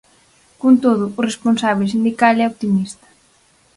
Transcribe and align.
Con 0.61 0.73
todo, 0.83 1.03
o 1.19 1.23
responsábel 1.29 1.87
sindical 1.93 2.35
é 2.43 2.45
optimista. 2.47 3.07